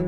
[0.00, 0.06] Hallo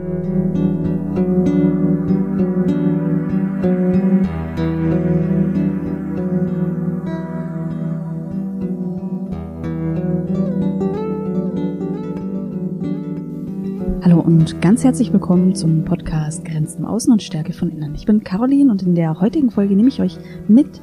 [14.21, 17.95] und ganz herzlich willkommen zum Podcast Grenzen im Außen und Stärke von Innen.
[17.95, 20.16] Ich bin Caroline und in der heutigen Folge nehme ich euch
[20.48, 20.80] mit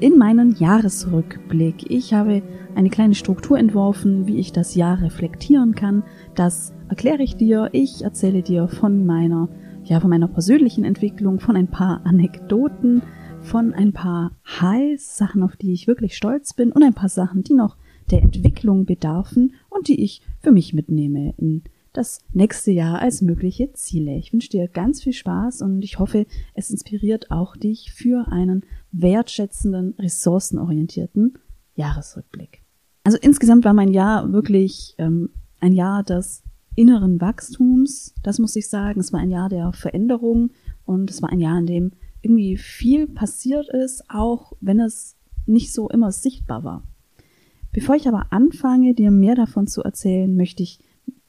[0.00, 1.90] in meinen Jahresrückblick.
[1.90, 2.42] Ich habe
[2.74, 6.02] eine kleine Struktur entworfen, wie ich das Jahr reflektieren kann.
[6.34, 7.68] Das erkläre ich dir.
[7.72, 9.48] Ich erzähle dir von meiner,
[9.84, 13.02] ja, von meiner persönlichen Entwicklung, von ein paar Anekdoten,
[13.42, 17.42] von ein paar Highs, Sachen, auf die ich wirklich stolz bin und ein paar Sachen,
[17.42, 17.76] die noch
[18.10, 21.62] der Entwicklung bedarfen und die ich für mich mitnehme in
[21.92, 24.16] das nächste Jahr als mögliche Ziele.
[24.16, 28.64] Ich wünsche dir ganz viel Spaß und ich hoffe, es inspiriert auch dich für einen
[28.92, 31.38] wertschätzenden, ressourcenorientierten
[31.74, 32.62] Jahresrückblick.
[33.04, 36.42] Also insgesamt war mein Jahr wirklich ähm, ein Jahr des
[36.76, 39.00] inneren Wachstums, das muss ich sagen.
[39.00, 40.50] Es war ein Jahr der Veränderung
[40.84, 45.72] und es war ein Jahr, in dem irgendwie viel passiert ist, auch wenn es nicht
[45.72, 46.84] so immer sichtbar war.
[47.72, 50.80] Bevor ich aber anfange, dir mehr davon zu erzählen, möchte ich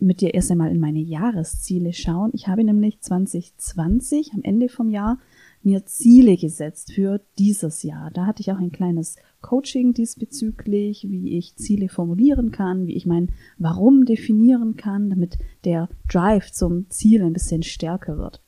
[0.01, 2.31] mit dir erst einmal in meine Jahresziele schauen.
[2.33, 5.19] Ich habe nämlich 2020 am Ende vom Jahr
[5.63, 8.09] mir Ziele gesetzt für dieses Jahr.
[8.11, 13.05] Da hatte ich auch ein kleines Coaching diesbezüglich, wie ich Ziele formulieren kann, wie ich
[13.05, 18.41] mein Warum definieren kann, damit der Drive zum Ziel ein bisschen stärker wird.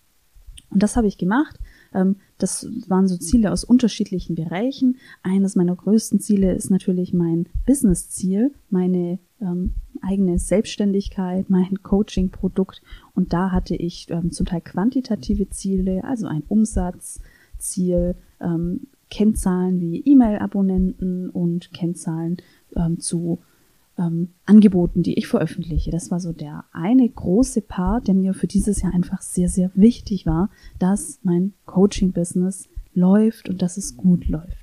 [0.69, 1.59] Und das habe ich gemacht.
[1.93, 4.97] Ähm, das waren so Ziele aus unterschiedlichen Bereichen.
[5.21, 12.81] Eines meiner größten Ziele ist natürlich mein Business-Ziel, meine ähm, eigene Selbstständigkeit, mein Coaching-Produkt.
[13.15, 20.01] Und da hatte ich ähm, zum Teil quantitative Ziele, also ein Umsatzziel, ähm, Kennzahlen wie
[20.05, 22.37] E-Mail-Abonnenten und Kennzahlen
[22.75, 23.39] ähm, zu
[23.97, 25.91] ähm, Angeboten, die ich veröffentliche.
[25.91, 29.71] Das war so der eine große Part, der mir für dieses Jahr einfach sehr, sehr
[29.75, 34.62] wichtig war, dass mein Coaching-Business läuft und dass es gut läuft.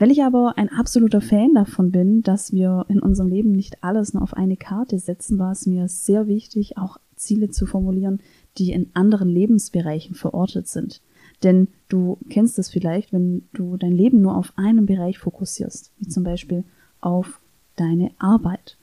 [0.00, 4.14] Weil ich aber ein absoluter Fan davon bin, dass wir in unserem Leben nicht alles
[4.14, 8.20] nur auf eine Karte setzen, war es mir sehr wichtig, auch Ziele zu formulieren,
[8.56, 11.02] die in anderen Lebensbereichen verortet sind.
[11.42, 16.08] Denn du kennst es vielleicht, wenn du dein Leben nur auf einen Bereich fokussierst, wie
[16.08, 16.64] zum Beispiel
[17.02, 17.38] auf
[17.76, 18.78] deine Arbeit.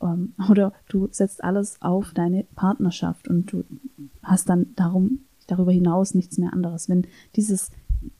[0.00, 3.64] Ähm, oder du setzt alles auf deine Partnerschaft und du
[4.22, 6.88] hast dann darum, darüber hinaus nichts mehr anderes.
[6.88, 7.72] Wenn dieses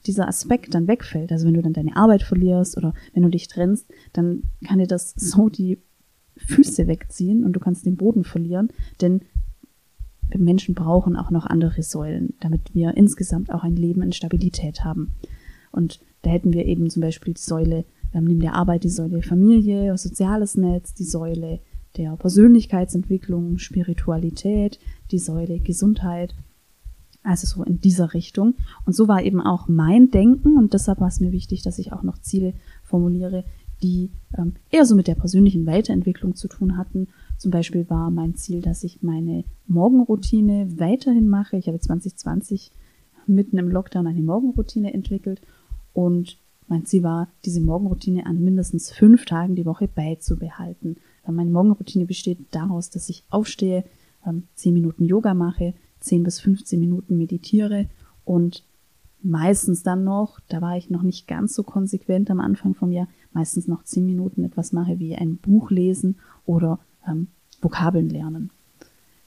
[0.07, 3.49] dieser Aspekt dann wegfällt, also wenn du dann deine Arbeit verlierst oder wenn du dich
[3.49, 5.79] trennst, dann kann dir das so die
[6.37, 8.71] Füße wegziehen und du kannst den Boden verlieren,
[9.01, 9.23] denn
[10.39, 15.15] Menschen brauchen auch noch andere Säulen, damit wir insgesamt auch ein Leben in Stabilität haben.
[15.73, 18.91] Und da hätten wir eben zum Beispiel die Säule, wir haben neben der Arbeit die
[18.91, 21.61] Säule Familie, soziales Netz, die Säule
[21.97, 24.79] der Persönlichkeitsentwicklung, Spiritualität,
[25.11, 26.35] die Säule Gesundheit
[27.23, 28.55] also so in dieser Richtung.
[28.87, 31.93] Und so war eben auch mein Denken und deshalb war es mir wichtig, dass ich
[31.93, 33.45] auch noch Ziele formuliere,
[33.83, 37.09] die ähm, eher so mit der persönlichen Weiterentwicklung zu tun hatten.
[37.39, 41.57] Zum Beispiel war mein Ziel, dass ich meine Morgenroutine weiterhin mache.
[41.57, 42.73] Ich habe 2020
[43.27, 45.41] mitten im Lockdown eine Morgenroutine entwickelt
[45.93, 46.37] und
[46.69, 50.97] mein Ziel war, diese Morgenroutine an mindestens fünf Tagen die Woche beizubehalten.
[51.27, 53.85] Meine Morgenroutine besteht daraus, dass ich aufstehe,
[54.25, 57.89] ähm, zehn Minuten Yoga mache, 10 bis 15 Minuten meditiere
[58.25, 58.65] und
[59.23, 63.09] meistens dann noch, da war ich noch nicht ganz so konsequent am Anfang vom Jahr,
[63.33, 66.17] meistens noch 10 Minuten etwas mache wie ein Buch lesen
[66.47, 67.29] oder ähm,
[67.61, 68.51] Vokabeln lernen.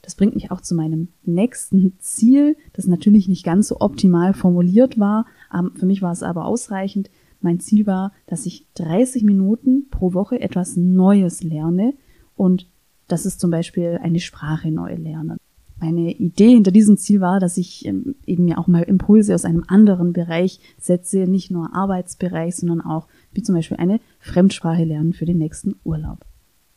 [0.02, 5.00] Das bringt mich auch zu meinem nächsten Ziel, das natürlich nicht ganz so optimal formuliert
[5.00, 5.26] war.
[5.54, 7.10] Ähm, für mich war es aber ausreichend.
[7.40, 11.94] Mein Ziel war, dass ich 30 Minuten pro Woche etwas Neues lerne
[12.36, 12.68] und
[13.08, 15.38] das ist zum Beispiel eine Sprache neu lernen
[15.84, 19.44] meine Idee hinter diesem Ziel war, dass ich ähm, eben ja auch mal Impulse aus
[19.44, 25.12] einem anderen Bereich setze, nicht nur Arbeitsbereich, sondern auch wie zum Beispiel eine Fremdsprache lernen
[25.12, 26.20] für den nächsten Urlaub.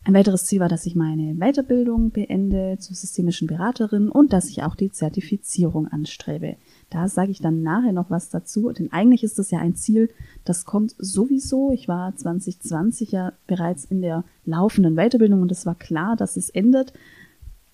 [0.02, 4.62] Ein weiteres Ziel war, dass ich meine Weiterbildung beende zur systemischen Beraterin und dass ich
[4.62, 6.56] auch die Zertifizierung anstrebe.
[6.90, 10.10] Da sage ich dann nachher noch was dazu, denn eigentlich ist das ja ein Ziel,
[10.44, 11.72] das kommt sowieso.
[11.72, 16.50] Ich war 2020 ja bereits in der laufenden Weiterbildung und es war klar, dass es
[16.50, 16.92] endet.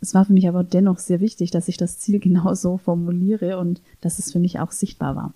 [0.03, 3.59] Es war für mich aber dennoch sehr wichtig, dass ich das Ziel genau so formuliere
[3.59, 5.33] und dass es für mich auch sichtbar war.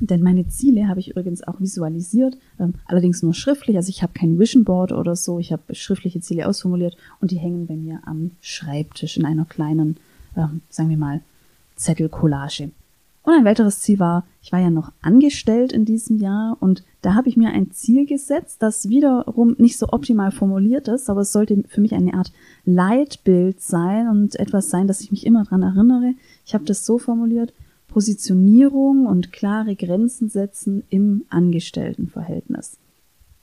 [0.00, 3.76] Denn meine Ziele habe ich übrigens auch visualisiert, ähm, allerdings nur schriftlich.
[3.76, 5.38] Also ich habe kein Vision Board oder so.
[5.38, 9.98] Ich habe schriftliche Ziele ausformuliert und die hängen bei mir am Schreibtisch in einer kleinen,
[10.36, 11.20] ähm, sagen wir mal,
[11.76, 12.70] Zettelcollage.
[13.22, 17.14] Und ein weiteres Ziel war, ich war ja noch angestellt in diesem Jahr und da
[17.14, 21.32] habe ich mir ein Ziel gesetzt, das wiederum nicht so optimal formuliert ist, aber es
[21.32, 22.32] sollte für mich eine Art
[22.64, 26.14] Leitbild sein und etwas sein, dass ich mich immer dran erinnere.
[26.46, 27.52] Ich habe das so formuliert,
[27.88, 32.78] Positionierung und klare Grenzen setzen im Angestelltenverhältnis.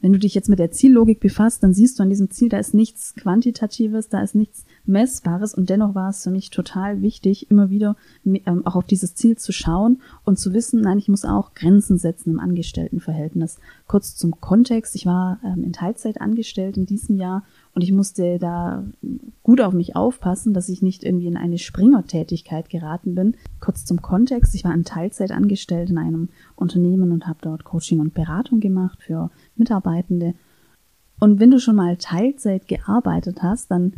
[0.02, 2.58] Wenn du dich jetzt mit der Ziellogik befasst, dann siehst du an diesem Ziel, da
[2.58, 7.52] ist nichts Quantitatives, da ist nichts Messbares und dennoch war es für mich total wichtig,
[7.52, 11.26] immer wieder ähm, auch auf dieses Ziel zu schauen und zu wissen, nein, ich muss
[11.26, 13.60] auch Grenzen setzen im Angestelltenverhältnis.
[13.88, 17.44] Kurz zum Kontext, ich war ähm, in Teilzeit angestellt in diesem Jahr
[17.76, 18.84] und ich musste da
[19.44, 23.36] gut auf mich aufpassen, dass ich nicht irgendwie in eine Springertätigkeit geraten bin.
[23.60, 28.00] Kurz zum Kontext, ich war in Teilzeit angestellt in einem Unternehmen und habe dort Coaching
[28.00, 29.30] und Beratung gemacht für
[29.60, 30.34] Mitarbeitende.
[31.20, 33.94] Und wenn du schon mal Teilzeit gearbeitet hast, dann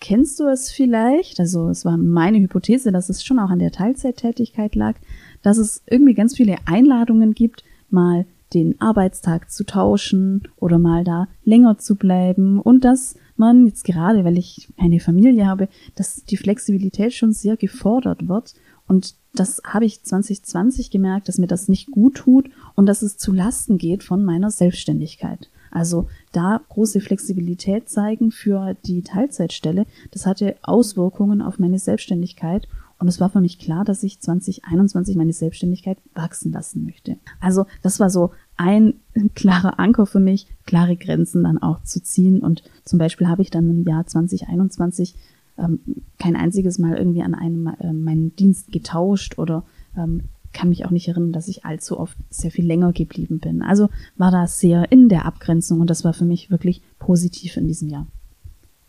[0.00, 3.70] kennst du es vielleicht, also es war meine Hypothese, dass es schon auch an der
[3.70, 4.96] Teilzeittätigkeit lag,
[5.42, 11.28] dass es irgendwie ganz viele Einladungen gibt, mal den Arbeitstag zu tauschen oder mal da
[11.44, 16.36] länger zu bleiben und dass man jetzt gerade, weil ich eine Familie habe, dass die
[16.36, 18.54] Flexibilität schon sehr gefordert wird
[18.88, 23.16] und das habe ich 2020 gemerkt, dass mir das nicht gut tut und dass es
[23.16, 25.48] zu Lasten geht von meiner Selbstständigkeit.
[25.70, 32.68] Also da große Flexibilität zeigen für die Teilzeitstelle, das hatte Auswirkungen auf meine Selbstständigkeit
[33.02, 37.16] und es war für mich klar, dass ich 2021 meine Selbstständigkeit wachsen lassen möchte.
[37.40, 38.94] Also das war so ein
[39.34, 42.40] klarer Anker für mich, klare Grenzen dann auch zu ziehen.
[42.40, 45.16] Und zum Beispiel habe ich dann im Jahr 2021
[45.62, 45.80] ähm,
[46.18, 49.64] kein einziges Mal irgendwie an einem äh, meinen Dienst getauscht oder
[49.96, 50.22] ähm,
[50.52, 53.62] kann mich auch nicht erinnern, dass ich allzu oft sehr viel länger geblieben bin.
[53.62, 57.66] Also war das sehr in der Abgrenzung und das war für mich wirklich positiv in
[57.66, 58.06] diesem Jahr.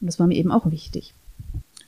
[0.02, 1.14] Und das war mir eben auch wichtig.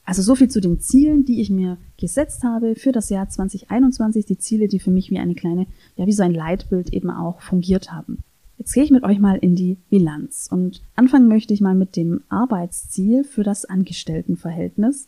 [0.06, 4.26] Also so viel zu den Zielen, die ich mir gesetzt habe für das Jahr 2021,
[4.26, 5.66] die Ziele, die für mich wie eine kleine,
[5.96, 8.20] ja, wie so ein Leitbild eben auch fungiert haben.
[8.58, 11.96] Jetzt gehe ich mit euch mal in die Bilanz und anfangen möchte ich mal mit
[11.96, 15.08] dem Arbeitsziel für das Angestelltenverhältnis.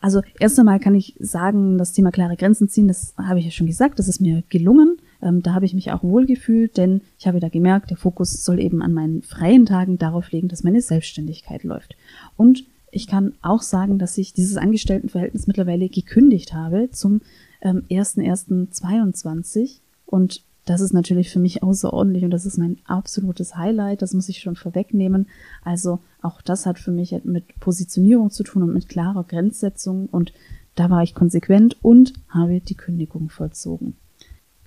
[0.00, 3.50] Also erst einmal kann ich sagen, das Thema klare Grenzen ziehen, das habe ich ja
[3.50, 4.98] schon gesagt, das ist mir gelungen.
[5.22, 8.60] Ähm, da habe ich mich auch wohlgefühlt, denn ich habe da gemerkt, der Fokus soll
[8.60, 11.96] eben an meinen freien Tagen darauf liegen, dass meine Selbstständigkeit läuft.
[12.36, 17.20] Und ich kann auch sagen, dass ich dieses Angestelltenverhältnis mittlerweile gekündigt habe zum
[17.62, 24.02] ähm, 1.1.22 und das ist natürlich für mich außerordentlich und das ist mein absolutes Highlight.
[24.02, 25.28] Das muss ich schon vorwegnehmen.
[25.64, 30.32] Also auch das hat für mich mit Positionierung zu tun und mit klarer Grenzsetzung und
[30.74, 33.96] da war ich konsequent und habe die Kündigung vollzogen.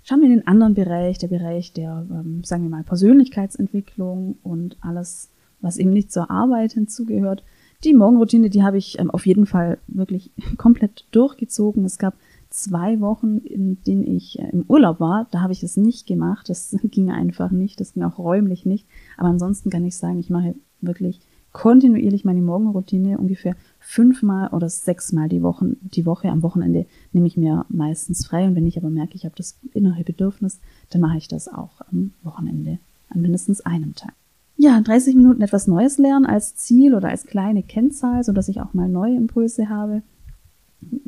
[0.04, 4.78] Schauen wir in den anderen Bereich, der Bereich der, ähm, sagen wir mal, Persönlichkeitsentwicklung und
[4.82, 5.30] alles,
[5.62, 7.44] was eben nicht zur Arbeit hinzugehört.
[7.84, 11.86] Die Morgenroutine, die habe ich ähm, auf jeden Fall wirklich komplett durchgezogen.
[11.86, 12.16] Es gab
[12.50, 15.28] zwei Wochen, in denen ich äh, im Urlaub war.
[15.32, 16.50] Da habe ich es nicht gemacht.
[16.50, 17.80] Das ging einfach nicht.
[17.80, 18.88] Das ging auch räumlich nicht.
[19.18, 21.20] Aber ansonsten kann ich sagen, ich mache wirklich
[21.52, 26.30] kontinuierlich meine Morgenroutine ungefähr fünfmal oder sechsmal die Woche, die Woche.
[26.30, 28.48] Am Wochenende nehme ich mir meistens frei.
[28.48, 30.60] Und wenn ich aber merke, ich habe das innere Bedürfnis,
[30.90, 32.80] dann mache ich das auch am Wochenende
[33.10, 34.14] an mindestens einem Tag
[34.62, 38.60] ja, 30 Minuten etwas Neues lernen als Ziel oder als kleine Kennzahl, so dass ich
[38.60, 40.02] auch mal neue Impulse habe.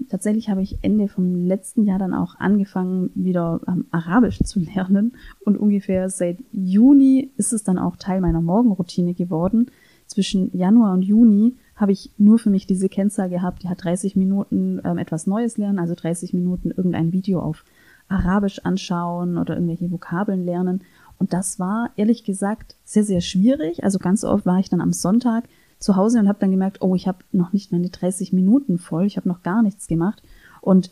[0.09, 5.13] Tatsächlich habe ich Ende vom letzten Jahr dann auch angefangen, wieder ähm, Arabisch zu lernen
[5.45, 9.71] und ungefähr seit Juni ist es dann auch Teil meiner Morgenroutine geworden.
[10.07, 14.18] Zwischen Januar und Juni habe ich nur für mich diese Kennzahl gehabt, die hat 30
[14.18, 17.63] Minuten ähm, etwas Neues lernen, also 30 Minuten irgendein Video auf
[18.09, 20.81] Arabisch anschauen oder irgendwelche Vokabeln lernen
[21.21, 23.83] und das war ehrlich gesagt sehr, sehr schwierig.
[23.83, 25.44] Also ganz oft war ich dann am Sonntag
[25.81, 29.06] zu Hause und habe dann gemerkt, oh, ich habe noch nicht meine 30 Minuten voll,
[29.06, 30.21] ich habe noch gar nichts gemacht.
[30.61, 30.92] Und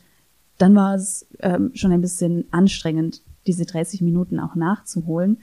[0.57, 5.37] dann war es ähm, schon ein bisschen anstrengend, diese 30 Minuten auch nachzuholen.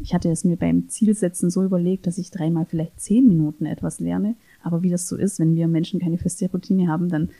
[0.00, 4.00] Ich hatte es mir beim Zielsetzen so überlegt, dass ich dreimal vielleicht zehn Minuten etwas
[4.00, 4.34] lerne.
[4.62, 7.30] Aber wie das so ist, wenn wir Menschen keine feste Routine haben, dann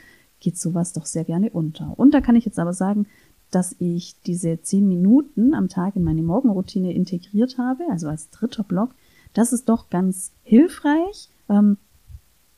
[0.40, 1.98] geht sowas doch sehr gerne unter.
[1.98, 3.06] Und da kann ich jetzt aber sagen,
[3.50, 8.62] dass ich diese zehn Minuten am Tag in meine Morgenroutine integriert habe, also als dritter
[8.62, 8.94] Block.
[9.32, 11.30] Das ist doch ganz hilfreich.
[11.48, 11.78] Ähm,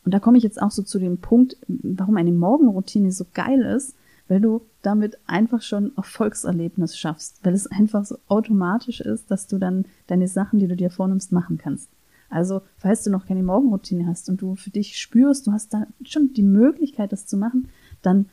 [0.04, 3.60] und da komme ich jetzt auch so zu dem Punkt, warum eine Morgenroutine so geil
[3.60, 3.94] ist,
[4.28, 9.58] weil du damit einfach schon Erfolgserlebnis schaffst, weil es einfach so automatisch ist, dass du
[9.58, 11.90] dann deine Sachen, die du dir vornimmst, machen kannst.
[12.30, 15.86] Also, falls du noch keine Morgenroutine hast und du für dich spürst, du hast da
[16.04, 17.68] schon die Möglichkeit, das zu machen,
[18.02, 18.26] dann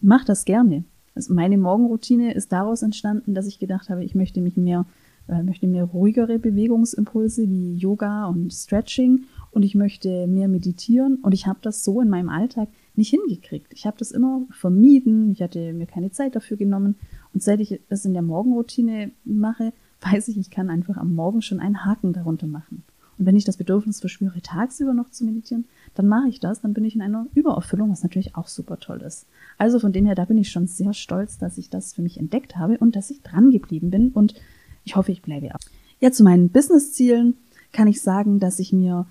[0.00, 0.84] mach das gerne.
[1.14, 4.86] Also meine Morgenroutine ist daraus entstanden, dass ich gedacht habe, ich möchte mich mehr,
[5.28, 11.32] äh, möchte mehr ruhigere Bewegungsimpulse wie Yoga und Stretching und ich möchte mehr meditieren und
[11.32, 13.72] ich habe das so in meinem Alltag nicht hingekriegt.
[13.72, 16.96] Ich habe das immer vermieden, ich hatte mir keine Zeit dafür genommen
[17.32, 21.42] und seit ich es in der Morgenroutine mache, weiß ich, ich kann einfach am Morgen
[21.42, 22.82] schon einen Haken darunter machen.
[23.18, 26.74] Und wenn ich das Bedürfnis verspüre, tagsüber noch zu meditieren, dann mache ich das, dann
[26.74, 29.26] bin ich in einer Übererfüllung, was natürlich auch super toll ist.
[29.56, 32.18] Also von dem her, da bin ich schon sehr stolz, dass ich das für mich
[32.18, 34.34] entdeckt habe und dass ich dran geblieben bin und
[34.84, 35.60] ich hoffe, ich bleibe auch.
[36.00, 37.36] Ja, zu meinen Business-Zielen
[37.72, 39.06] kann ich sagen, dass ich mir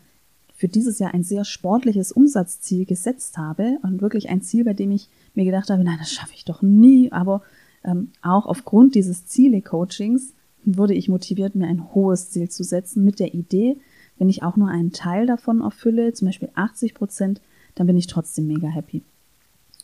[0.55, 4.91] für dieses Jahr ein sehr sportliches Umsatzziel gesetzt habe und wirklich ein Ziel, bei dem
[4.91, 7.41] ich mir gedacht habe, nein, das schaffe ich doch nie, aber
[7.83, 13.19] ähm, auch aufgrund dieses Ziele-Coachings wurde ich motiviert, mir ein hohes Ziel zu setzen mit
[13.19, 13.77] der Idee,
[14.17, 17.41] wenn ich auch nur einen Teil davon erfülle, zum Beispiel 80 Prozent,
[17.75, 19.01] dann bin ich trotzdem mega happy.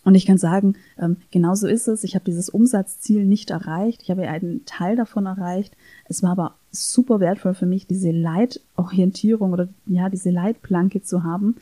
[0.05, 2.03] Und ich kann sagen, ähm, genau so ist es.
[2.03, 4.01] Ich habe dieses Umsatzziel nicht erreicht.
[4.01, 5.75] Ich habe einen Teil davon erreicht.
[6.05, 11.57] Es war aber super wertvoll für mich, diese Leitorientierung oder ja, diese Leitplanke zu haben.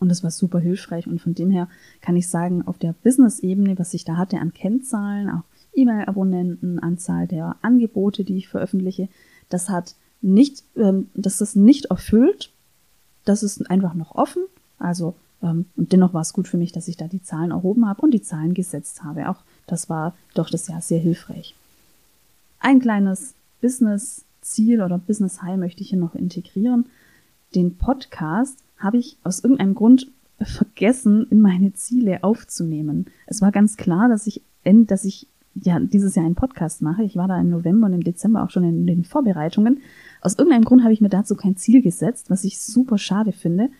[0.00, 1.06] Und das war super hilfreich.
[1.06, 1.68] Und von dem her
[2.00, 5.42] kann ich sagen, auf der Business-Ebene, was ich da hatte an Kennzahlen, auch
[5.74, 9.08] E-Mail-Abonnenten, Anzahl der Angebote, die ich veröffentliche,
[9.48, 12.50] das hat nicht, ähm, das ist nicht erfüllt.
[13.24, 14.42] Das ist einfach noch offen.
[14.78, 18.02] Also, und dennoch war es gut für mich, dass ich da die Zahlen erhoben habe
[18.02, 19.28] und die Zahlen gesetzt habe.
[19.28, 21.54] Auch das war doch das Jahr sehr hilfreich.
[22.58, 26.86] Ein kleines Business-Ziel oder Business-High möchte ich hier noch integrieren.
[27.54, 30.08] Den Podcast habe ich aus irgendeinem Grund
[30.40, 33.06] vergessen, in meine Ziele aufzunehmen.
[33.26, 37.02] Es war ganz klar, dass ich, dass ich ja dieses Jahr einen Podcast mache.
[37.02, 39.80] Ich war da im November und im Dezember auch schon in den Vorbereitungen.
[40.20, 43.70] Aus irgendeinem Grund habe ich mir dazu kein Ziel gesetzt, was ich super schade finde.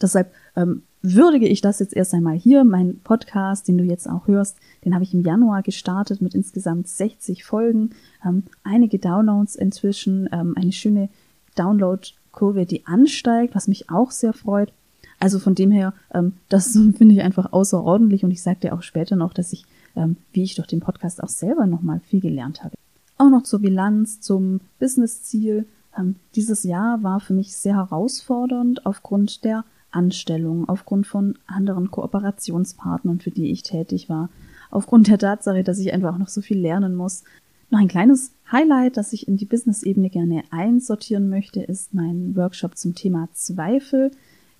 [0.00, 2.64] Deshalb ähm, würdige ich das jetzt erst einmal hier.
[2.64, 6.88] Mein Podcast, den du jetzt auch hörst, den habe ich im Januar gestartet mit insgesamt
[6.88, 7.90] 60 Folgen,
[8.24, 11.08] ähm, einige Downloads inzwischen, ähm, eine schöne
[11.54, 14.72] Download-Kurve, die ansteigt, was mich auch sehr freut.
[15.18, 18.82] Also von dem her, ähm, das finde ich einfach außerordentlich und ich sage dir auch
[18.82, 22.62] später noch, dass ich, ähm, wie ich durch den Podcast auch selber nochmal viel gelernt
[22.64, 22.74] habe.
[23.18, 25.66] Auch noch zur Bilanz, zum Business-Ziel.
[25.96, 29.64] Ähm, dieses Jahr war für mich sehr herausfordernd aufgrund der
[29.96, 34.28] Anstellung, aufgrund von anderen Kooperationspartnern, für die ich tätig war,
[34.70, 37.24] aufgrund der Tatsache, dass ich einfach auch noch so viel lernen muss.
[37.70, 42.76] Noch ein kleines Highlight, das ich in die Business-Ebene gerne einsortieren möchte, ist mein Workshop
[42.76, 44.12] zum Thema Zweifel.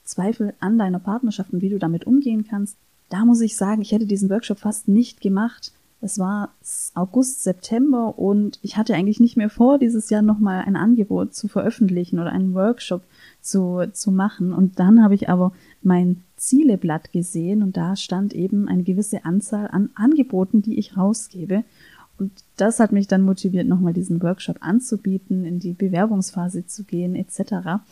[0.02, 2.76] Zweifel an deiner Partnerschaft und wie du damit umgehen kannst.
[3.08, 5.72] Da muss ich sagen, ich hätte diesen Workshop fast nicht gemacht,
[6.06, 6.54] es war
[6.94, 11.48] August, September und ich hatte eigentlich nicht mehr vor, dieses Jahr nochmal ein Angebot zu
[11.48, 13.02] veröffentlichen oder einen Workshop
[13.40, 14.52] zu, zu machen.
[14.52, 19.68] Und dann habe ich aber mein Zieleblatt gesehen und da stand eben eine gewisse Anzahl
[19.68, 21.64] an Angeboten, die ich rausgebe.
[22.18, 27.16] Und das hat mich dann motiviert, nochmal diesen Workshop anzubieten, in die Bewerbungsphase zu gehen,
[27.16, 27.82] etc.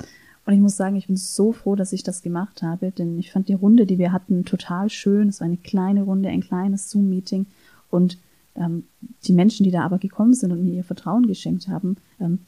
[0.47, 3.33] Und ich muss sagen, ich bin so froh, dass ich das gemacht habe, denn ich
[3.33, 5.29] fand die Runde, die wir hatten, total schön.
[5.29, 7.47] Es war eine kleine Runde, ein kleines Zoom-Meeting.
[7.95, 8.19] Und
[8.57, 8.85] ähm,
[9.25, 12.41] die Menschen, die da aber gekommen sind und mir ihr Vertrauen geschenkt haben, ähm,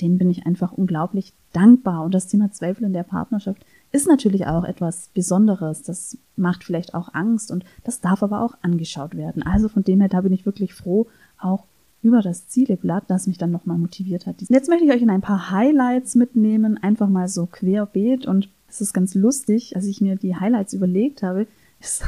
[0.00, 2.04] denen bin ich einfach unglaublich dankbar.
[2.04, 5.82] Und das Thema Zweifel in der Partnerschaft ist natürlich auch etwas Besonderes.
[5.82, 9.42] Das macht vielleicht auch Angst und das darf aber auch angeschaut werden.
[9.42, 11.06] Also von dem her, da bin ich wirklich froh,
[11.38, 11.64] auch
[12.02, 14.36] über das Zieleblatt, das mich dann nochmal motiviert hat.
[14.40, 18.80] Jetzt möchte ich euch in ein paar Highlights mitnehmen, einfach mal so querbeet und es
[18.80, 21.46] ist ganz lustig, als ich mir die Highlights überlegt habe,
[21.80, 22.04] ist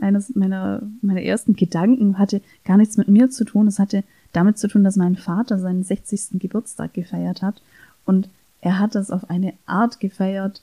[0.00, 3.66] eines meiner, meiner ersten Gedanken, hatte gar nichts mit mir zu tun.
[3.66, 6.40] Es hatte damit zu tun, dass mein Vater seinen 60.
[6.40, 7.62] Geburtstag gefeiert hat.
[8.04, 8.28] Und
[8.60, 10.62] er hat das auf eine Art gefeiert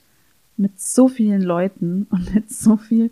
[0.57, 3.11] mit so vielen Leuten und mit so viel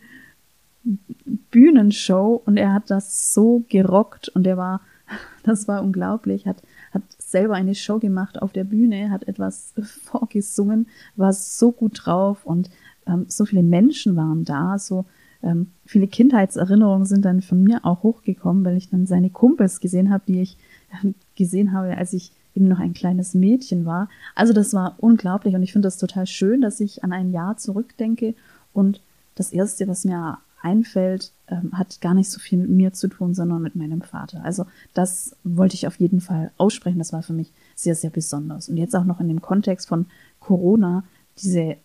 [1.51, 2.41] Bühnenshow.
[2.45, 4.81] Und er hat das so gerockt und er war,
[5.43, 6.61] das war unglaublich, hat,
[6.91, 9.73] hat selber eine Show gemacht auf der Bühne, hat etwas
[10.03, 12.69] vorgesungen, war so gut drauf und
[13.09, 15.05] ähm, so viele Menschen waren da, so
[15.41, 20.09] ähm, viele Kindheitserinnerungen sind dann von mir auch hochgekommen, weil ich dann seine Kumpels gesehen
[20.09, 20.57] habe, die ich
[21.03, 24.09] äh, gesehen habe, als ich eben noch ein kleines Mädchen war.
[24.35, 27.57] Also das war unglaublich und ich finde das total schön, dass ich an ein Jahr
[27.57, 28.35] zurückdenke
[28.73, 29.01] und
[29.35, 33.33] das erste, was mir einfällt, ähm, hat gar nicht so viel mit mir zu tun,
[33.33, 34.43] sondern mit meinem Vater.
[34.43, 36.99] Also das wollte ich auf jeden Fall aussprechen.
[36.99, 38.67] Das war für mich sehr, sehr besonders.
[38.67, 40.07] Und jetzt auch noch in dem Kontext von
[40.41, 41.05] Corona,
[41.41, 41.77] diese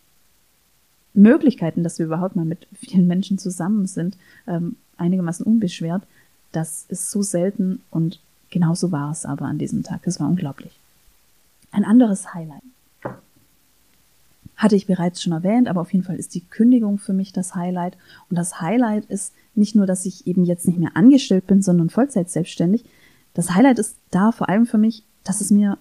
[1.15, 4.17] Möglichkeiten, dass wir überhaupt mal mit vielen Menschen zusammen sind,
[4.47, 6.03] ähm, einigermaßen unbeschwert,
[6.53, 10.03] das ist so selten und genauso war es aber an diesem Tag.
[10.05, 10.73] Das war unglaublich.
[11.73, 12.63] Ein anderes Highlight
[14.57, 17.55] hatte ich bereits schon erwähnt, aber auf jeden Fall ist die Kündigung für mich das
[17.55, 17.97] Highlight.
[18.31, 21.91] Und das Highlight ist nicht nur, dass ich eben jetzt nicht mehr angestellt bin, sondern
[21.91, 22.85] Vollzeit selbstständig.
[23.35, 25.77] Das Highlight ist da vor allem für mich, dass es mir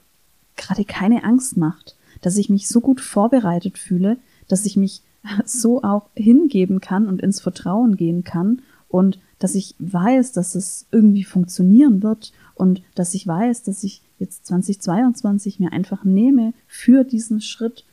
[0.56, 5.02] gerade keine Angst macht, dass ich mich so gut vorbereitet fühle, dass ich mich
[5.46, 10.86] so auch hingeben kann und ins Vertrauen gehen kann und dass ich weiß, dass es
[10.92, 17.04] irgendwie funktionieren wird und dass ich weiß, dass ich jetzt 2022 mir einfach nehme für
[17.04, 17.84] diesen Schritt,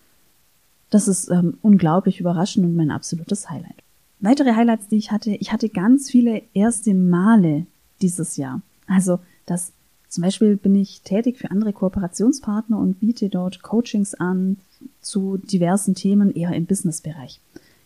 [0.91, 3.83] das ist ähm, unglaublich überraschend und mein absolutes Highlight.
[4.21, 7.67] Weitere Highlights, die ich hatte, ich hatte ganz viele erste Male
[8.03, 8.61] dieses Jahr.
[8.87, 9.73] Also das
[10.11, 14.57] zum Beispiel bin ich tätig für andere Kooperationspartner und biete dort Coachings an
[15.01, 17.41] zu diversen Themen eher im Businessbereich.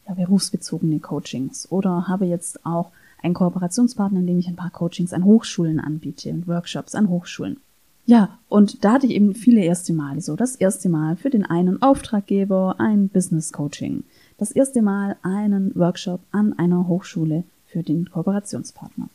[0.08, 1.70] Ja, berufsbezogene Coachings.
[1.70, 2.90] Oder habe jetzt auch
[3.22, 7.58] einen Kooperationspartner, in dem ich ein paar Coachings an Hochschulen anbiete und Workshops an Hochschulen.
[8.06, 10.34] Ja, und da hatte ich eben viele erste Male so.
[10.34, 14.04] Das erste Mal für den einen Auftraggeber ein Business Coaching.
[14.38, 19.10] Das erste Mal einen Workshop an einer Hochschule für den Kooperationspartner.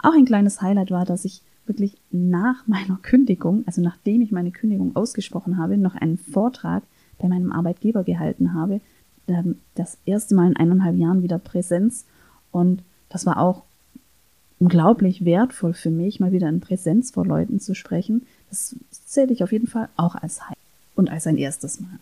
[0.00, 4.50] Auch ein kleines Highlight war, dass ich wirklich nach meiner Kündigung, also nachdem ich meine
[4.50, 6.82] Kündigung ausgesprochen habe, noch einen Vortrag
[7.18, 8.80] bei meinem Arbeitgeber gehalten habe.
[9.28, 12.04] Ähm, das erste Mal in eineinhalb Jahren wieder Präsenz.
[12.50, 13.62] Und das war auch
[14.58, 18.26] unglaublich wertvoll für mich, mal wieder in Präsenz vor Leuten zu sprechen.
[18.48, 20.58] Das zähle ich auf jeden Fall auch als Highlight
[20.94, 21.98] und als ein erstes Mal.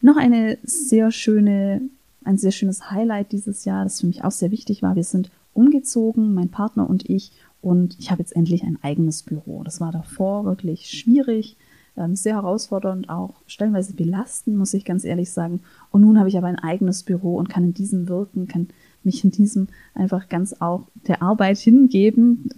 [0.00, 1.80] Noch eine sehr schöne,
[2.24, 4.96] ein sehr schönes Highlight dieses Jahr, das für mich auch sehr wichtig war.
[4.96, 7.32] Wir sind umgezogen, mein Partner und ich,
[7.64, 9.62] und ich habe jetzt endlich ein eigenes Büro.
[9.64, 11.56] Das war davor wirklich schwierig,
[11.96, 15.60] ähm, sehr herausfordernd, auch stellenweise belastend, muss ich ganz ehrlich sagen.
[15.90, 18.68] Und nun habe ich aber ein eigenes Büro und kann in diesem wirken, kann
[19.02, 22.50] mich in diesem einfach ganz auch der Arbeit hingeben.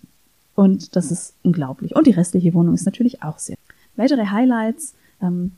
[0.57, 1.95] Und das ist unglaublich.
[1.95, 3.57] Und die restliche Wohnung ist natürlich auch sehr.
[3.95, 4.95] Weitere Highlights.
[5.23, 5.53] Ähm,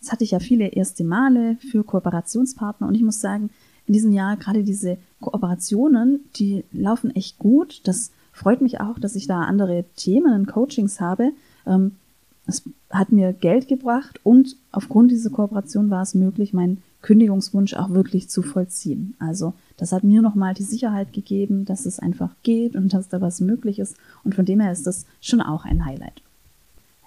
[0.00, 3.50] das hatte ich ja viele erste Male für Kooperationspartner und ich muss sagen,
[3.86, 7.80] in diesem Jahr gerade diese Kooperationen, die laufen echt gut.
[7.84, 11.32] Das freut mich auch, dass ich da andere Themen und Coachings habe.
[11.66, 11.96] Ähm,
[12.46, 17.90] es hat mir Geld gebracht und aufgrund dieser Kooperation war es möglich, meinen Kündigungswunsch auch
[17.90, 19.14] wirklich zu vollziehen.
[19.18, 23.20] Also das hat mir nochmal die Sicherheit gegeben, dass es einfach geht und dass da
[23.20, 23.96] was möglich ist.
[24.24, 26.20] Und von dem her ist das schon auch ein Highlight.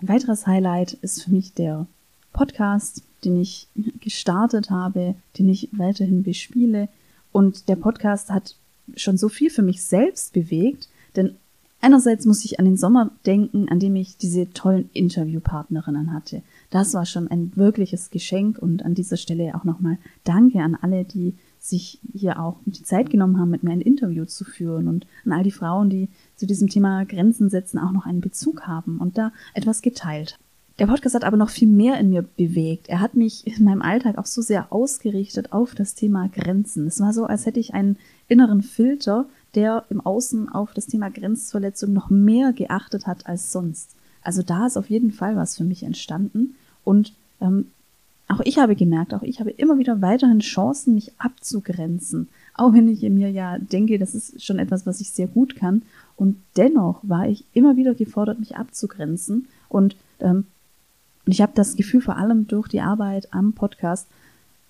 [0.01, 1.85] Ein weiteres Highlight ist für mich der
[2.31, 3.67] Podcast, den ich
[4.01, 6.89] gestartet habe, den ich weiterhin bespiele.
[7.31, 8.55] Und der Podcast hat
[8.95, 11.35] schon so viel für mich selbst bewegt, denn
[11.81, 16.41] einerseits muss ich an den Sommer denken, an dem ich diese tollen Interviewpartnerinnen hatte.
[16.69, 21.03] Das war schon ein wirkliches Geschenk und an dieser Stelle auch nochmal Danke an alle,
[21.03, 25.07] die sich hier auch die Zeit genommen haben, mit mir ein Interview zu führen und
[25.25, 28.97] an all die Frauen, die zu diesem Thema Grenzen setzen, auch noch einen Bezug haben
[28.99, 30.37] und da etwas geteilt.
[30.79, 32.89] Der Podcast hat aber noch viel mehr in mir bewegt.
[32.89, 36.87] Er hat mich in meinem Alltag auch so sehr ausgerichtet auf das Thema Grenzen.
[36.87, 37.97] Es war so, als hätte ich einen
[38.27, 43.95] inneren Filter, der im Außen auf das Thema Grenzverletzung noch mehr geachtet hat als sonst.
[44.21, 46.55] Also da ist auf jeden Fall was für mich entstanden.
[46.83, 47.67] Und ähm,
[48.27, 52.29] auch ich habe gemerkt, auch ich habe immer wieder weiterhin Chancen, mich abzugrenzen.
[52.55, 55.83] Auch wenn ich mir ja denke, das ist schon etwas, was ich sehr gut kann.
[56.15, 59.47] Und dennoch war ich immer wieder gefordert, mich abzugrenzen.
[59.69, 60.45] Und, ähm,
[61.25, 64.07] ich habe das Gefühl, vor allem durch die Arbeit am Podcast,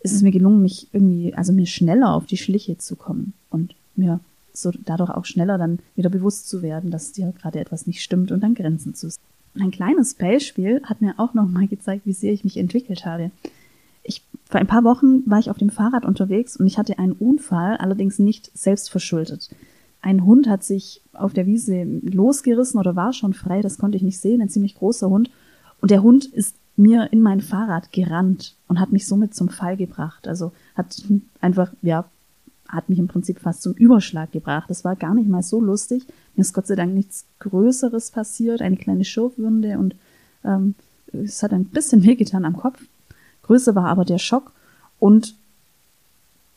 [0.01, 3.73] ist es mir gelungen, mich irgendwie, also mir schneller auf die Schliche zu kommen und
[3.95, 4.19] mir
[4.53, 8.31] so dadurch auch schneller dann wieder bewusst zu werden, dass dir gerade etwas nicht stimmt
[8.31, 9.21] und dann Grenzen zu setzen.
[9.59, 13.31] Ein kleines Beispiel hat mir auch nochmal gezeigt, wie sehr ich mich entwickelt habe.
[14.03, 17.13] Ich, vor ein paar Wochen war ich auf dem Fahrrad unterwegs und ich hatte einen
[17.13, 19.49] Unfall, allerdings nicht selbst verschuldet.
[20.01, 24.03] Ein Hund hat sich auf der Wiese losgerissen oder war schon frei, das konnte ich
[24.03, 25.31] nicht sehen, ein ziemlich großer Hund.
[25.79, 29.77] Und der Hund ist mir in mein Fahrrad gerannt und hat mich somit zum Fall
[29.77, 30.27] gebracht.
[30.27, 31.01] Also hat
[31.39, 32.05] einfach, ja,
[32.73, 34.69] hat mich im Prinzip fast zum Überschlag gebracht.
[34.69, 36.05] Das war gar nicht mal so lustig.
[36.35, 39.95] Mir ist Gott sei Dank nichts Größeres passiert, eine kleine Schürfwunde und
[40.43, 40.75] ähm,
[41.11, 42.81] es hat ein bisschen wehgetan am Kopf.
[43.43, 44.51] Größer war aber der Schock
[44.99, 45.35] und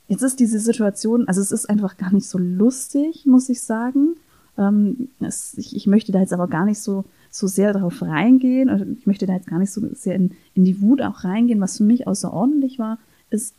[0.08, 4.16] jetzt ist diese Situation, also es ist einfach gar nicht so lustig, muss ich sagen.
[4.56, 7.04] Ähm, es, ich, ich möchte da jetzt aber gar nicht so
[7.36, 10.64] so sehr darauf reingehen, oder ich möchte da jetzt gar nicht so sehr in, in
[10.64, 11.60] die Wut auch reingehen.
[11.60, 12.98] Was für mich außerordentlich war,
[13.30, 13.54] ist,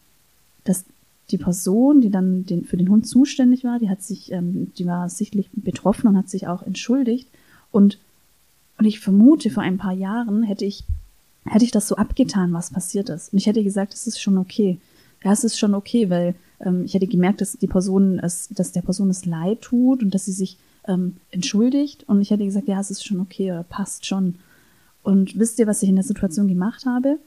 [0.64, 0.86] dass
[1.32, 4.86] die Person, die dann den, für den Hund zuständig war, die hat sich, ähm, die
[4.86, 7.28] war sichtlich betroffen und hat sich auch entschuldigt.
[7.72, 8.00] Und,
[8.78, 10.84] und ich vermute, vor ein paar Jahren hätte ich,
[11.46, 13.34] hätte ich das so abgetan, was passiert ist.
[13.34, 14.78] Und ich hätte gesagt, es ist schon okay.
[15.24, 18.72] Ja, es ist schon okay, weil ähm, ich hätte gemerkt, dass die Person es, dass
[18.72, 22.06] der Person es leid tut und dass sie sich ähm, entschuldigt.
[22.08, 24.36] Und ich hätte gesagt, ja, es ist schon okay oder passt schon.
[25.04, 27.18] Und wisst ihr, was ich in der Situation gemacht habe?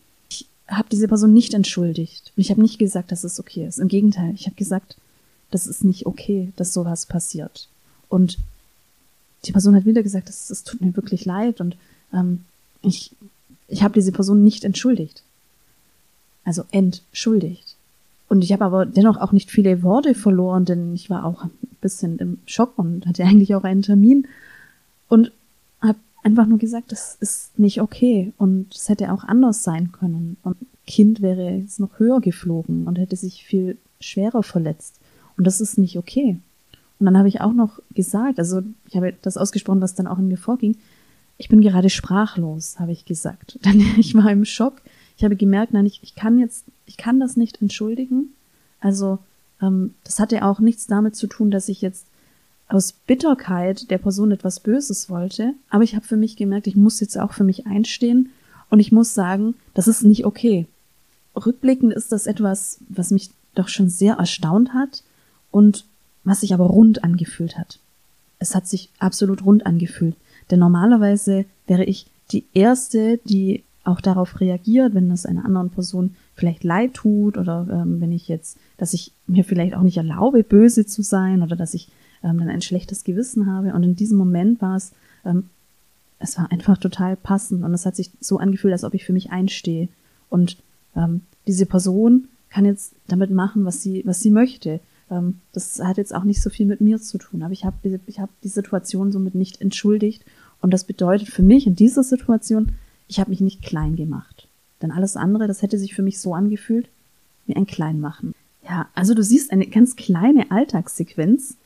[0.70, 2.32] Habe diese Person nicht entschuldigt.
[2.36, 3.78] Und ich habe nicht gesagt, dass es okay ist.
[3.78, 4.96] Im Gegenteil, ich habe gesagt,
[5.50, 7.68] das ist nicht okay, dass sowas passiert.
[8.08, 8.38] Und
[9.44, 11.76] die Person hat wieder gesagt, es tut mir wirklich leid und
[12.12, 12.44] ähm,
[12.82, 13.10] ich,
[13.68, 15.22] ich habe diese Person nicht entschuldigt.
[16.44, 17.76] Also entschuldigt.
[18.28, 21.46] Und ich habe aber dennoch auch nicht viele Worte verloren, denn ich war auch
[21.80, 24.28] bisschen im Schock und hatte eigentlich auch einen Termin
[25.08, 25.32] und
[26.22, 30.36] einfach nur gesagt, das ist nicht okay und es hätte auch anders sein können.
[30.42, 30.56] Und
[30.86, 35.00] Kind wäre jetzt noch höher geflogen und hätte sich viel schwerer verletzt.
[35.36, 36.38] Und das ist nicht okay.
[36.98, 40.18] Und dann habe ich auch noch gesagt, also ich habe das ausgesprochen, was dann auch
[40.18, 40.76] in mir vorging.
[41.38, 43.58] Ich bin gerade sprachlos, habe ich gesagt.
[43.62, 44.82] Dann, ich war im Schock.
[45.16, 48.34] Ich habe gemerkt, nein, ich, ich kann jetzt, ich kann das nicht entschuldigen.
[48.80, 49.18] Also
[49.62, 52.06] ähm, das hatte auch nichts damit zu tun, dass ich jetzt
[52.70, 55.54] aus Bitterkeit der Person etwas Böses wollte.
[55.68, 58.30] Aber ich habe für mich gemerkt, ich muss jetzt auch für mich einstehen
[58.70, 60.66] und ich muss sagen, das ist nicht okay.
[61.34, 65.02] Rückblickend ist das etwas, was mich doch schon sehr erstaunt hat
[65.50, 65.84] und
[66.24, 67.78] was sich aber rund angefühlt hat.
[68.38, 70.16] Es hat sich absolut rund angefühlt.
[70.50, 76.14] Denn normalerweise wäre ich die Erste, die auch darauf reagiert, wenn es einer anderen Person
[76.34, 80.44] vielleicht leid tut oder ähm, wenn ich jetzt, dass ich mir vielleicht auch nicht erlaube,
[80.44, 81.88] böse zu sein oder dass ich
[82.22, 83.74] ähm, dann ein schlechtes Gewissen habe.
[83.74, 84.92] Und in diesem Moment war es,
[85.24, 85.50] ähm,
[86.18, 89.12] es war einfach total passend und es hat sich so angefühlt, als ob ich für
[89.12, 89.88] mich einstehe.
[90.28, 90.58] Und
[90.96, 94.80] ähm, diese Person kann jetzt damit machen, was sie, was sie möchte.
[95.10, 98.00] Ähm, das hat jetzt auch nicht so viel mit mir zu tun, aber ich habe
[98.06, 100.24] ich hab die Situation somit nicht entschuldigt
[100.60, 102.72] und das bedeutet für mich in dieser Situation,
[103.08, 104.46] ich habe mich nicht klein gemacht.
[104.82, 106.88] Denn alles andere, das hätte sich für mich so angefühlt
[107.46, 108.34] wie ein Kleinmachen.
[108.68, 111.56] Ja, also du siehst eine ganz kleine Alltagssequenz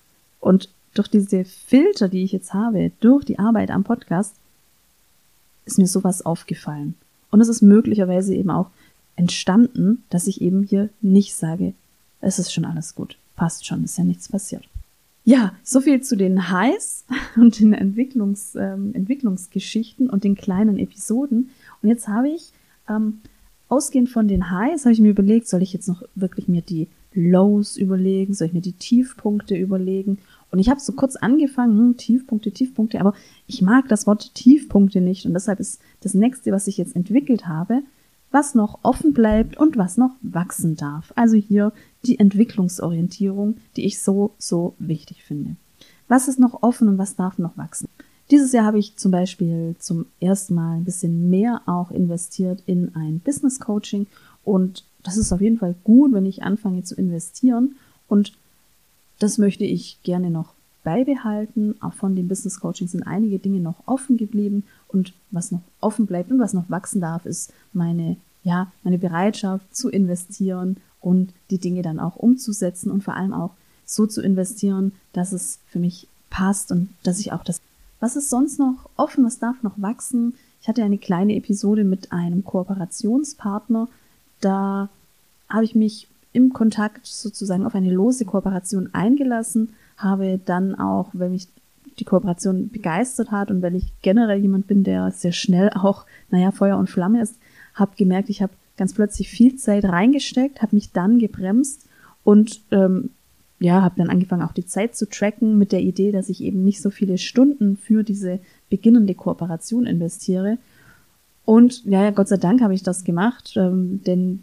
[0.44, 4.36] und durch diese Filter, die ich jetzt habe, durch die Arbeit am Podcast,
[5.64, 6.94] ist mir sowas aufgefallen.
[7.30, 8.70] Und es ist möglicherweise eben auch
[9.16, 11.72] entstanden, dass ich eben hier nicht sage,
[12.20, 14.68] es ist schon alles gut, passt schon, ist ja nichts passiert.
[15.24, 21.48] Ja, so viel zu den Highs und den Entwicklungs, ähm, Entwicklungsgeschichten und den kleinen Episoden.
[21.82, 22.52] Und jetzt habe ich,
[22.86, 23.22] ähm,
[23.70, 26.86] ausgehend von den Highs, habe ich mir überlegt, soll ich jetzt noch wirklich mir die
[27.14, 30.18] Lows überlegen, soll ich mir die Tiefpunkte überlegen?
[30.54, 33.12] Und ich habe so kurz angefangen, hm, Tiefpunkte, Tiefpunkte, aber
[33.48, 35.26] ich mag das Wort Tiefpunkte nicht.
[35.26, 37.82] Und deshalb ist das nächste, was ich jetzt entwickelt habe,
[38.30, 41.12] was noch offen bleibt und was noch wachsen darf.
[41.16, 41.72] Also hier
[42.06, 45.56] die Entwicklungsorientierung, die ich so, so wichtig finde.
[46.06, 47.88] Was ist noch offen und was darf noch wachsen?
[48.30, 52.94] Dieses Jahr habe ich zum Beispiel zum ersten Mal ein bisschen mehr auch investiert in
[52.94, 54.06] ein Business Coaching
[54.44, 57.74] und das ist auf jeden Fall gut, wenn ich anfange zu investieren
[58.06, 58.34] und
[59.18, 61.74] das möchte ich gerne noch beibehalten.
[61.80, 66.06] Auch von dem Business Coaching sind einige Dinge noch offen geblieben und was noch offen
[66.06, 71.58] bleibt und was noch wachsen darf, ist meine, ja, meine Bereitschaft zu investieren und die
[71.58, 73.50] Dinge dann auch umzusetzen und vor allem auch
[73.84, 77.60] so zu investieren, dass es für mich passt und dass ich auch das,
[78.00, 80.34] was ist sonst noch offen, was darf noch wachsen?
[80.60, 83.88] Ich hatte eine kleine Episode mit einem Kooperationspartner,
[84.40, 84.88] da
[85.48, 91.30] habe ich mich im Kontakt sozusagen auf eine lose Kooperation eingelassen, habe dann auch, wenn
[91.30, 91.48] mich
[91.98, 96.50] die Kooperation begeistert hat und weil ich generell jemand bin, der sehr schnell auch, naja,
[96.50, 97.36] Feuer und Flamme ist,
[97.74, 101.86] habe gemerkt, ich habe ganz plötzlich viel Zeit reingesteckt, habe mich dann gebremst
[102.24, 103.10] und ähm,
[103.60, 106.64] ja, habe dann angefangen, auch die Zeit zu tracken mit der Idee, dass ich eben
[106.64, 110.58] nicht so viele Stunden für diese beginnende Kooperation investiere.
[111.44, 114.42] Und ja, Gott sei Dank habe ich das gemacht, ähm, denn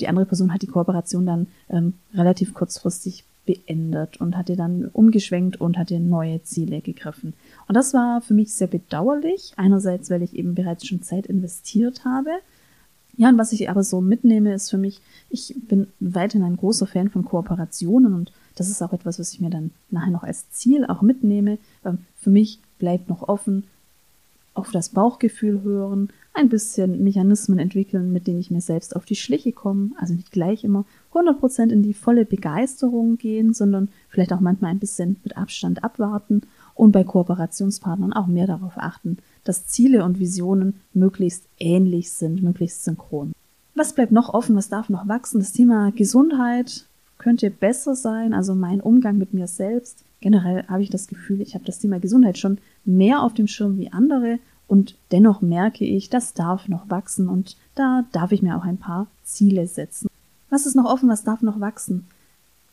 [0.00, 5.60] die andere Person hat die Kooperation dann ähm, relativ kurzfristig beendet und hatte dann umgeschwenkt
[5.60, 7.34] und hatte neue Ziele gegriffen.
[7.68, 9.52] Und das war für mich sehr bedauerlich.
[9.56, 12.30] Einerseits, weil ich eben bereits schon Zeit investiert habe.
[13.16, 16.86] Ja, und was ich aber so mitnehme, ist für mich, ich bin weiterhin ein großer
[16.86, 20.50] Fan von Kooperationen und das ist auch etwas, was ich mir dann nachher noch als
[20.50, 21.58] Ziel auch mitnehme.
[21.84, 23.64] Ähm, für mich bleibt noch offen,
[24.54, 29.16] auf das Bauchgefühl hören, ein bisschen Mechanismen entwickeln, mit denen ich mir selbst auf die
[29.16, 34.40] Schliche komme, also nicht gleich immer 100% in die volle Begeisterung gehen, sondern vielleicht auch
[34.40, 36.42] manchmal ein bisschen mit Abstand abwarten
[36.74, 42.84] und bei Kooperationspartnern auch mehr darauf achten, dass Ziele und Visionen möglichst ähnlich sind, möglichst
[42.84, 43.32] synchron.
[43.76, 44.56] Was bleibt noch offen?
[44.56, 45.40] Was darf noch wachsen?
[45.40, 46.86] Das Thema Gesundheit
[47.18, 50.04] könnte besser sein, also mein Umgang mit mir selbst.
[50.20, 53.78] Generell habe ich das Gefühl, ich habe das Thema Gesundheit schon mehr auf dem Schirm
[53.78, 58.56] wie andere und dennoch merke ich, das darf noch wachsen und da darf ich mir
[58.56, 60.08] auch ein paar Ziele setzen.
[60.50, 62.06] Was ist noch offen, was darf noch wachsen?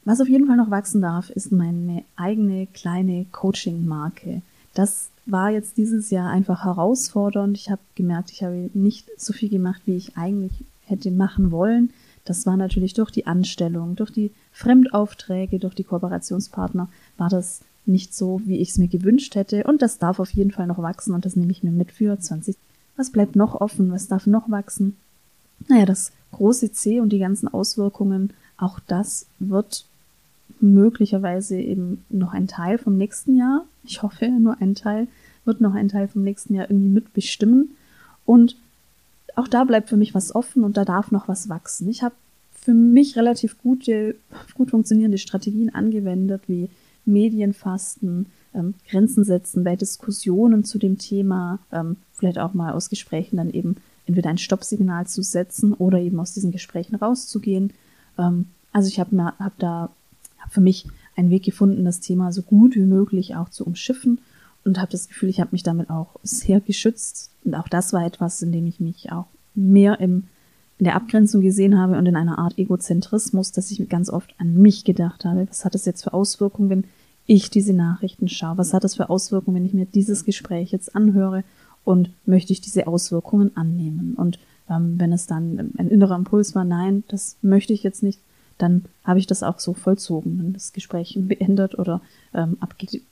[0.04, 4.42] Was auf jeden Fall noch wachsen darf, ist meine eigene kleine Coaching-Marke.
[4.74, 7.58] Das war jetzt dieses Jahr einfach herausfordernd.
[7.58, 10.54] Ich habe gemerkt, ich habe nicht so viel gemacht, wie ich eigentlich
[10.86, 11.92] hätte machen wollen.
[12.26, 18.14] Das war natürlich durch die Anstellung, durch die Fremdaufträge, durch die Kooperationspartner war das nicht
[18.14, 19.64] so, wie ich es mir gewünscht hätte.
[19.64, 22.18] Und das darf auf jeden Fall noch wachsen und das nehme ich mir mit für
[22.18, 22.56] 20.
[22.96, 23.92] Was bleibt noch offen?
[23.92, 24.96] Was darf noch wachsen?
[25.68, 29.86] Naja, das große C und die ganzen Auswirkungen, auch das wird
[30.60, 33.66] möglicherweise eben noch ein Teil vom nächsten Jahr.
[33.84, 35.08] Ich hoffe, nur ein Teil
[35.46, 37.72] wird noch ein Teil vom nächsten Jahr irgendwie mitbestimmen.
[38.26, 38.56] Und
[39.36, 41.90] auch da bleibt für mich was offen und da darf noch was wachsen.
[41.90, 42.16] Ich habe
[42.54, 44.16] für mich relativ gute,
[44.54, 46.70] gut funktionierende Strategien angewendet, wie
[47.12, 53.38] Medienfasten, ähm, Grenzen setzen bei Diskussionen zu dem Thema, ähm, vielleicht auch mal aus Gesprächen
[53.38, 57.72] dann eben entweder ein Stoppsignal zu setzen oder eben aus diesen Gesprächen rauszugehen.
[58.18, 59.90] Ähm, also ich habe hab da
[60.40, 64.20] hab für mich einen Weg gefunden, das Thema so gut wie möglich auch zu umschiffen
[64.64, 67.32] und habe das Gefühl, ich habe mich damit auch sehr geschützt.
[67.44, 70.24] Und auch das war etwas, in dem ich mich auch mehr im,
[70.78, 74.54] in der Abgrenzung gesehen habe und in einer Art Egozentrismus, dass ich ganz oft an
[74.54, 75.48] mich gedacht habe.
[75.50, 76.84] Was hat das jetzt für Auswirkungen, wenn
[77.32, 78.58] ich diese Nachrichten schaue?
[78.58, 81.46] Was hat das für Auswirkungen, wenn ich mir dieses Gespräch jetzt anhöre?
[81.86, 84.16] Und möchte ich diese Auswirkungen annehmen?
[84.16, 84.38] Und
[84.70, 88.20] ähm, wenn es dann ein innerer Impuls war, nein, das möchte ich jetzt nicht,
[88.58, 92.02] dann habe ich das auch so vollzogen, dann das Gespräch beendet oder
[92.34, 92.58] ähm,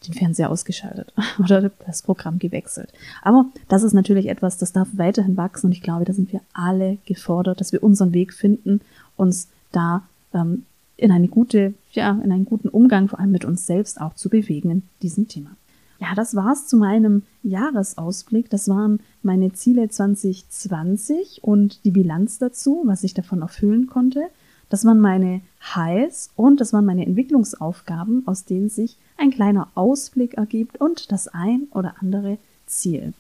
[0.06, 2.92] den Fernseher ausgeschaltet oder das Programm gewechselt.
[3.24, 6.42] Aber das ist natürlich etwas, das darf weiterhin wachsen und ich glaube, da sind wir
[6.54, 8.82] alle gefordert, dass wir unseren Weg finden,
[9.16, 10.04] uns da
[10.34, 10.66] ähm,
[11.00, 14.30] in eine gute, ja, in einen guten Umgang vor allem mit uns selbst auch zu
[14.30, 15.52] bewegen in diesem Thema.
[16.00, 18.50] Ja, das war's zu meinem Jahresausblick.
[18.50, 24.22] Das waren meine Ziele 2020 und die Bilanz dazu, was ich davon erfüllen konnte.
[24.70, 25.42] Das waren meine
[25.76, 31.28] Highs und das waren meine Entwicklungsaufgaben, aus denen sich ein kleiner Ausblick ergibt und das
[31.28, 33.14] ein oder andere Ziel.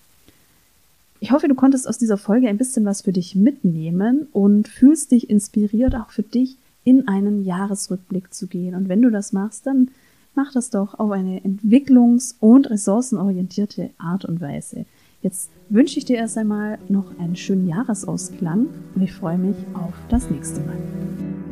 [1.20, 5.12] Ich hoffe, du konntest aus dieser Folge ein bisschen was für dich mitnehmen und fühlst
[5.12, 6.56] dich inspiriert, auch für dich
[6.90, 8.74] in einen Jahresrückblick zu gehen.
[8.74, 9.92] Und wenn du das machst, dann
[10.34, 14.86] mach das doch auf eine entwicklungs- und ressourcenorientierte Art und Weise.
[15.22, 19.94] Jetzt wünsche ich dir erst einmal noch einen schönen Jahresausklang und ich freue mich auf
[20.10, 21.49] das nächste Mal.